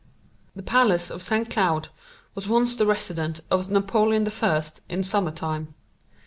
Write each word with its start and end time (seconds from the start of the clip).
The 0.55 0.63
Palace 0.63 1.11
of 1.11 1.21
St. 1.21 1.47
Cloud 1.47 1.89
was 2.33 2.47
once 2.47 2.73
the 2.73 2.87
residence 2.87 3.39
of 3.51 3.69
Napoleon 3.69 4.27
I 4.27 4.63
in 4.89 5.03
summer 5.03 5.29
time. 5.29 5.75